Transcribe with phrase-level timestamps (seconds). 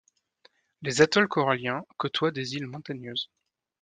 [0.81, 3.29] Les atolls coralliens côtoient des îles montagneuses.